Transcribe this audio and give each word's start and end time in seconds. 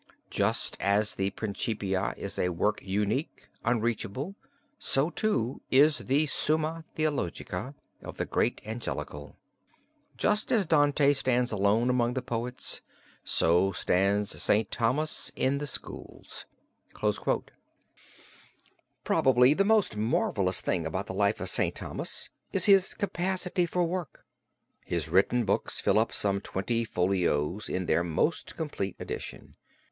Just 0.31 0.77
as 0.79 1.13
the 1.13 1.29
Principia 1.29 2.15
is 2.17 2.39
a 2.39 2.49
work 2.49 2.81
unique, 2.81 3.47
unreachable, 3.63 4.33
so, 4.79 5.11
too, 5.11 5.61
is 5.69 5.99
the 5.99 6.25
'Summa 6.25 6.85
Theologica' 6.95 7.75
of 8.01 8.17
the 8.17 8.25
great 8.25 8.61
Angelical. 8.65 9.37
Just 10.17 10.51
as 10.51 10.65
Dante 10.65 11.13
stands 11.13 11.51
alone 11.51 11.91
among 11.91 12.15
the 12.15 12.23
poets, 12.23 12.81
so 13.23 13.71
stands 13.73 14.41
St. 14.41 14.71
Thomas 14.71 15.31
in 15.35 15.59
the 15.59 15.67
schools." 15.67 16.47
Probably 19.03 19.53
the 19.53 19.63
most 19.63 19.97
marvelous 19.97 20.61
thing 20.61 20.87
about 20.87 21.05
the 21.05 21.13
life 21.13 21.39
of 21.39 21.47
St. 21.47 21.75
Thomas 21.75 22.31
is 22.51 22.65
his 22.65 22.95
capacity 22.95 23.67
for 23.67 23.83
work. 23.83 24.25
His 24.83 25.09
written 25.09 25.45
books 25.45 25.79
fill 25.79 25.99
up 25.99 26.11
some 26.11 26.41
twenty 26.41 26.83
folios 26.85 27.69
in 27.69 27.85
their 27.85 28.03
most 28.03 28.55
complete 28.55 28.95
edition. 28.97 29.57